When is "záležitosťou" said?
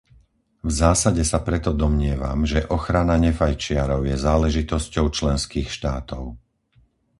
4.27-5.05